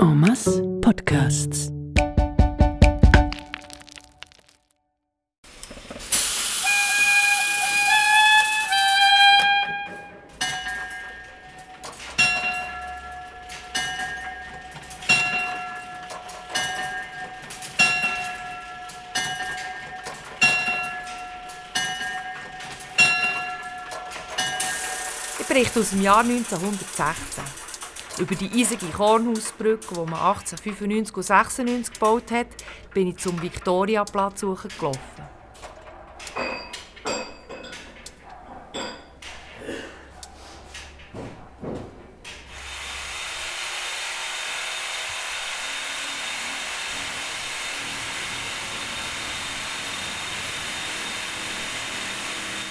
[0.00, 1.72] En masse Podcasts.
[25.40, 27.67] Ich berichte aus dem Jahr 1916.
[28.18, 32.48] Über die eisige Kornhausbrücke, die man 1895 und 96 gebaut hat,
[32.92, 34.98] bin ich zum Viktoriaplatz gelaufen.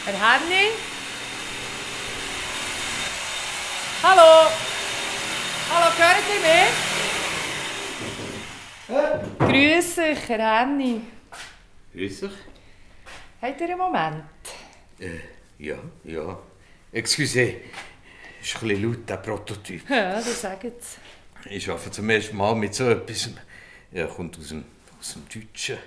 [0.06, 0.72] Herr Henning?
[4.04, 4.77] Hallo?
[5.70, 6.40] Hallo, hören Sie
[9.48, 9.78] mich?
[9.78, 11.02] Grüß dich, Herr Henny.
[11.94, 12.32] Grüß dich.
[13.42, 14.24] Habt ihr einen Moment?
[15.00, 15.20] Äh,
[15.60, 16.40] ja, ja.
[16.92, 17.56] Excusez,
[18.42, 19.90] ist ein bisschen laut, der Prototyp.
[19.90, 21.56] Ja, das sagen Sie.
[21.56, 23.30] Ich arbeite zum ersten Mal mit so etwas.
[23.92, 24.64] Er kommt aus dem,
[25.00, 25.78] aus dem Deutschen.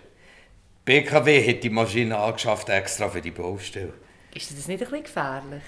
[0.85, 3.95] BKW hat die Maschine angeschafft, extra für die Baustelle.
[4.35, 5.63] Ist das nicht ein bisschen gefährlich?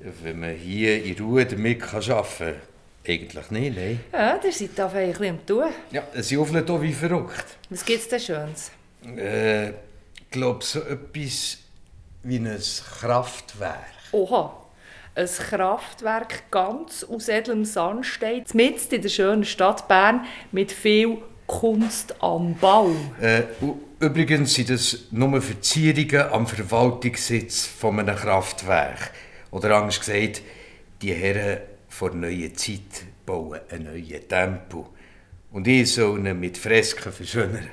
[0.00, 2.71] Wenn man hier in Ruhe damit kann arbeiten kann,
[3.06, 4.00] eigentlich nicht, nein.
[4.12, 5.64] Ja, ihr seid da ein bisschen Tun.
[5.90, 7.44] Ja, sie öffnet hier wie verrückt.
[7.70, 8.70] Was gibt's denn Schönes?
[9.16, 11.58] Äh, ich glaube, so etwas
[12.22, 12.58] wie ein
[13.00, 13.86] Kraftwerk.
[14.12, 14.56] Oha,
[15.14, 22.14] ein Kraftwerk ganz aus edlem Sandstein, mitten in der schönen Stadt Bern, mit viel Kunst
[22.22, 22.90] am Bau.
[23.20, 29.10] Äh, u- übrigens sind das nur Verzierungen am Verwaltungssitz von einem Kraftwerk.
[29.50, 30.40] Oder anders gesagt,
[31.02, 31.58] die Herren
[31.92, 34.86] vor neuen Zeit bauen einen neuen Tempel.
[35.50, 37.68] Und ich soll ihn mit Fresken verschönern.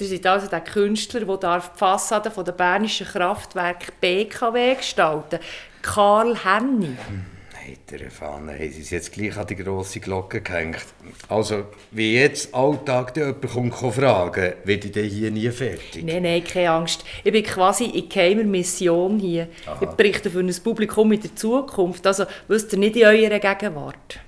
[0.00, 5.38] Ihr seid also der Künstler, der die Fassade der bernischen Kraftwerk BKW gestalten
[5.80, 6.86] Karl Henny.
[6.86, 7.41] Hinter
[7.90, 10.84] der Fahne haben sie es jetzt gleich an die grosse Glocke gehängt.
[11.28, 16.04] Also, wie jetzt Alltag jemand kommt, fragen, werde ich hier nie fertig.
[16.04, 17.04] Nein, nein, keine Angst.
[17.22, 19.48] Ich bin quasi in geheimer Mission hier.
[19.80, 22.06] Ich berichte für ein Publikum in der Zukunft.
[22.06, 24.20] Also wisst ihr nicht in eurer Gegenwart.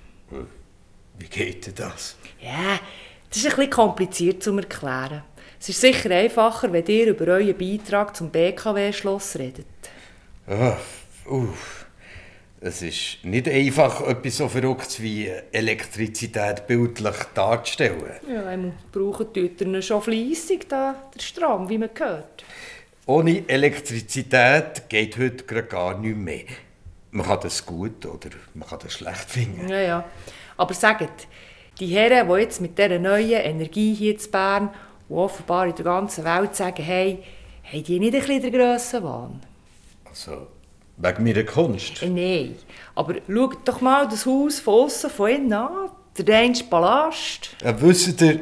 [1.18, 2.16] Wie geht denn das?
[2.40, 2.80] Ja,
[3.28, 5.22] das ist ein bisschen kompliziert zu erklären.
[5.60, 9.66] Es ist sicher einfacher, wenn ihr über euren Beitrag zum BKW-Schloss redet.
[10.46, 10.76] Ah,
[11.26, 11.86] uff.
[12.66, 18.14] Es ist nicht einfach, etwas so Verrücktes wie Elektrizität bildlich darzustellen.
[18.26, 22.42] Ja, einmal brauchen die Leute schon fleissig, da, der Strom, wie man hört.
[23.04, 26.44] Ohne Elektrizität geht heute gerade gar nichts mehr.
[27.10, 29.68] Man kann das gut oder man kann das schlecht finden.
[29.68, 30.04] Ja, ja.
[30.56, 31.28] Aber sagt,
[31.78, 34.70] die Herren, die jetzt mit dieser neuen Energie hier in Bern
[35.10, 37.22] und offenbar in der ganzen Welt sagen, hey,
[37.62, 39.40] haben die nicht ein bisschen den Grössenwahn?
[40.06, 40.46] Also,
[40.96, 42.02] wegen meiner Kunst.
[42.02, 42.56] Äh, Nein.
[42.94, 45.90] Aber schaut doch mal das Haus von außen von innen an.
[46.16, 47.56] Der Rheinische Palast.
[47.62, 48.34] Ja, wisst ihr,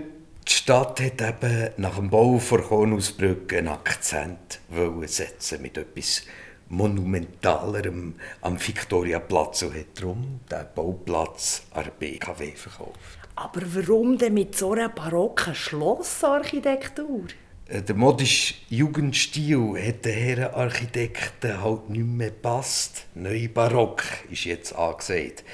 [0.47, 4.61] die Stadt hat eben nach dem Bau der Kornhausbrücke einen Akzent
[5.07, 6.23] setzen mit etwas
[6.69, 13.19] Monumentalerem am Viktoriaplatz und hat darum den Bauplatz an der BKW verkauft.
[13.37, 17.25] Aber warum denn mit so einer barocken Schlossarchitektur?
[17.73, 23.07] Äh, Der modische Jugendstil hat den Herren Architekten halt nicht mehr gepasst.
[23.15, 25.45] Neu barock ist jetzt angesagt.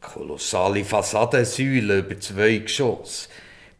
[0.00, 3.28] Kolossale Fassadensäulen über zwei Geschosse.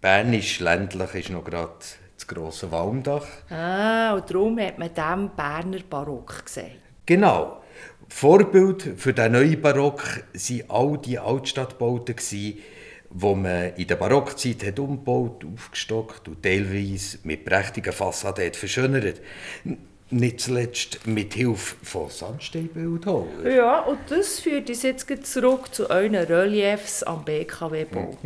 [0.00, 1.74] Bernisch ländlich ist noch gerade
[2.16, 3.26] das grosse Walmdach.
[3.50, 6.70] Ah, und darum hat man dem Berner Barock gesagt.
[7.04, 7.62] Genau.
[8.08, 12.16] Vorbild für den neuen Barock waren all die Altstadtbauten,
[13.10, 19.20] die man in der Barockzeit hat umgebaut, aufgestockt und teilweise mit prächtigen Fassaden hat verschönert.
[20.08, 23.44] Nicht zuletzt mit Hilfe von Sandsteinbildhauern.
[23.44, 28.16] Ja, und das führt uns jetzt zurück zu euren Reliefs am BKW-Bau.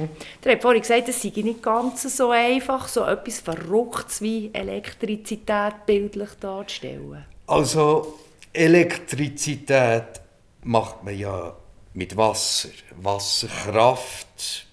[0.45, 5.87] Ihr habt vorhin gesagt, es sei nicht ganz so einfach, so etwas Verrücktes wie Elektrizität
[5.87, 7.25] bildlich darzustellen.
[7.47, 8.19] Also
[8.53, 10.21] Elektrizität
[10.63, 11.57] macht man ja
[11.95, 12.69] mit Wasser,
[13.01, 14.67] Wasserkraft,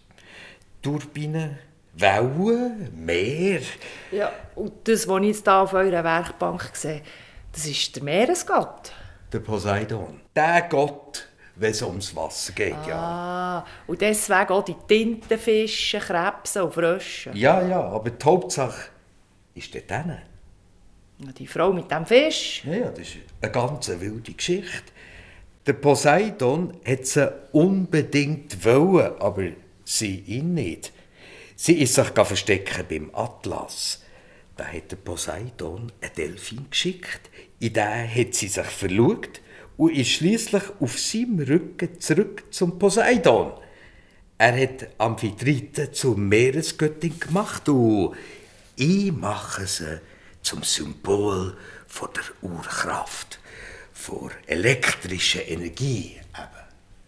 [0.88, 1.58] Turbinen,
[1.96, 3.60] Wellen, Meer.
[4.10, 7.02] Ja, und das, was ich jetzt hier auf eurer Werkbank sehe,
[7.52, 8.94] das ist der Meeresgott.
[9.34, 10.22] Der Poseidon.
[10.34, 12.96] Der Gott, wenn es ums Wasser geht, ja.
[12.96, 17.32] Ah, und deswegen auch die Tintenfische, Krebse und Frösche.
[17.34, 18.90] Ja, ja, aber die Hauptsache
[19.56, 20.22] ist dort hinten.
[21.20, 22.64] Ja, Die Frau mit dem Fisch.
[22.64, 24.94] Ja, ja, das ist eine ganz wilde Geschichte.
[25.66, 29.44] Der Poseidon hat sie unbedingt wollen, aber
[29.88, 30.92] sie ihn nicht.
[31.56, 34.04] Sie ist sich verstecken beim Atlas.
[34.56, 37.30] Da hat der Poseidon einen Delfin geschickt.
[37.60, 39.42] In den hat sie sich verlugt
[39.78, 43.54] und ist schließlich auf seinem Rücken zurück zum Poseidon.
[44.38, 48.16] Er hat Amphitrite zur Meeresgöttin gemacht und
[48.76, 50.00] ich mache sie
[50.44, 51.58] zum Symbol
[51.88, 53.40] von der Urkraft,
[53.94, 56.18] von elektrischer Energie.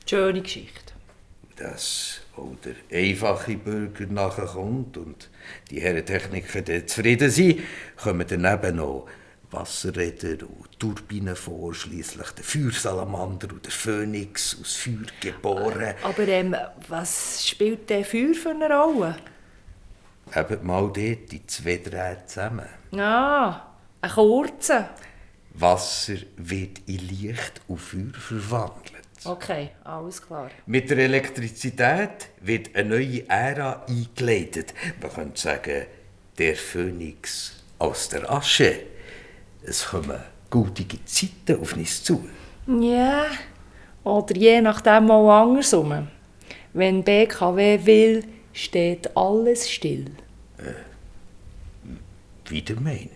[0.08, 0.94] Schöne Geschichte.
[1.60, 5.30] Dass auch der einfache Bürger nachkommt und
[5.70, 7.60] die Herren Techniker zufrieden sind,
[8.02, 9.08] kommen daneben noch
[9.52, 15.96] Wasserräder und Turbinen vor, schließlich der Feuersalamander und der Phönix aus Feuer geboren.
[16.04, 16.56] Aber ähm,
[16.88, 19.16] was spielt der Feuer für eine Rolle?
[20.36, 22.68] Eben mal dort die zwei Drähte zusammen.
[22.94, 23.62] Ah,
[24.02, 24.92] ein kurzer.
[25.56, 29.09] Wasser wird in Licht und Feuer verwandelt.
[29.26, 30.50] Okay, alles klar.
[30.66, 34.74] Mit der Elektrizität wird eine neue Ära eingeleitet.
[35.02, 35.86] Man könnte sagen,
[36.38, 38.80] der Phönix aus der Asche.
[39.62, 40.20] Es kommen
[40.50, 42.28] gute Zeiten auf uns zu.
[42.68, 43.26] Ja,
[44.04, 46.08] oder je nachdem mal andersrum.
[46.74, 48.24] Wenn BKW will,
[48.54, 50.06] steht alles still.
[52.48, 53.10] Wie ihr meint.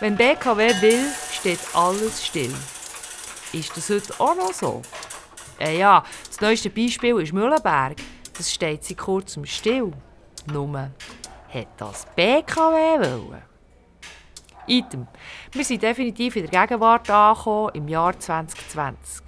[0.00, 2.54] Wenn BKW will, steht alles still.
[3.52, 4.80] Ist das heute auch noch so?
[5.58, 7.96] Äh ja, das neueste Beispiel ist Mühlenberg.
[8.34, 9.92] Das steht seit kurzem still.
[10.50, 10.90] Nur,
[11.52, 13.42] hat das BKW wollen?
[14.66, 15.06] Item.
[15.52, 19.26] Wir sind definitiv in der Gegenwart angekommen, im Jahr 2020.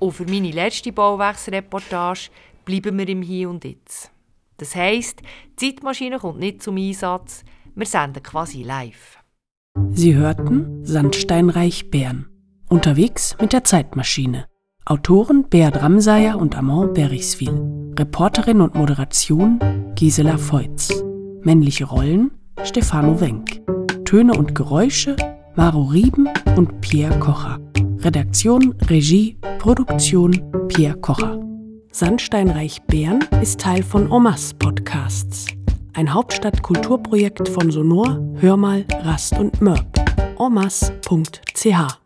[0.00, 2.28] Und für meine letzte Bauwechselreportage
[2.66, 4.10] bleiben wir im Hier und Jetzt.
[4.58, 5.22] Das heisst,
[5.58, 7.42] die Zeitmaschine kommt nicht zum Einsatz,
[7.74, 9.19] wir senden quasi live.
[9.92, 12.26] Sie hörten Sandsteinreich Bern.
[12.68, 14.46] Unterwegs mit der Zeitmaschine.
[14.84, 17.92] Autoren Beat Ramsayer und Amand Berichswil.
[17.98, 19.58] Reporterin und Moderation
[19.94, 20.90] Gisela Feutz.
[21.42, 22.30] Männliche Rollen
[22.62, 23.60] Stefano Wenk.
[24.04, 25.16] Töne und Geräusche
[25.56, 27.58] Maro Rieben und Pierre Kocher.
[27.98, 31.40] Redaktion, Regie, Produktion Pierre Kocher.
[31.92, 35.46] Sandsteinreich Bern ist Teil von Omas Podcasts.
[35.92, 39.86] Ein Hauptstadtkulturprojekt von Sonor, Hörmal, Rast und Mörb.
[40.38, 41.99] omas.ch